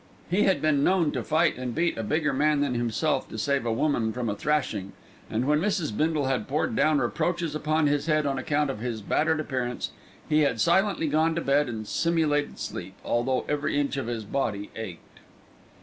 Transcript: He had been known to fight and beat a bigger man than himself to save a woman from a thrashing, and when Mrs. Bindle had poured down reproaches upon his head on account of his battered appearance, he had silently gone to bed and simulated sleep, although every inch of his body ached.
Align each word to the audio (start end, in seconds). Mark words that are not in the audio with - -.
He 0.31 0.45
had 0.45 0.63
been 0.63 0.83
known 0.83 1.11
to 1.11 1.23
fight 1.23 1.59
and 1.59 1.75
beat 1.75 1.95
a 1.95 2.01
bigger 2.01 2.33
man 2.33 2.61
than 2.61 2.73
himself 2.73 3.29
to 3.29 3.37
save 3.37 3.67
a 3.67 3.71
woman 3.71 4.11
from 4.13 4.29
a 4.31 4.35
thrashing, 4.35 4.93
and 5.29 5.45
when 5.45 5.59
Mrs. 5.61 5.95
Bindle 5.95 6.25
had 6.25 6.47
poured 6.47 6.75
down 6.75 6.97
reproaches 6.97 7.53
upon 7.53 7.85
his 7.85 8.07
head 8.07 8.25
on 8.25 8.39
account 8.39 8.71
of 8.71 8.79
his 8.79 8.99
battered 9.03 9.39
appearance, 9.39 9.91
he 10.27 10.39
had 10.39 10.59
silently 10.59 11.05
gone 11.07 11.35
to 11.35 11.41
bed 11.41 11.69
and 11.69 11.85
simulated 11.87 12.57
sleep, 12.57 12.95
although 13.05 13.45
every 13.47 13.79
inch 13.79 13.95
of 13.95 14.07
his 14.07 14.23
body 14.23 14.71
ached. 14.75 15.19